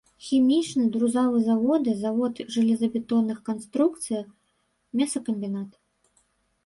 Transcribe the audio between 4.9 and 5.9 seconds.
мясакамбінат.